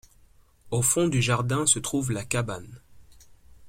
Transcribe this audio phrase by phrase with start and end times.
[0.71, 2.81] Au fond du jardin se trouve la cabane